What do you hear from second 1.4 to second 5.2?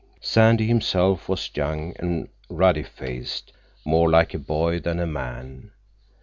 young and ruddy faced, more like a boy than a